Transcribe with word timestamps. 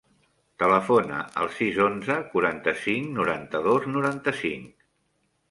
Telefona 0.61 1.19
al 1.41 1.49
sis, 1.57 1.77
onze, 1.89 2.15
quaranta-cinc, 2.31 3.13
noranta-dos, 3.19 3.87
noranta-cinc. 3.95 4.83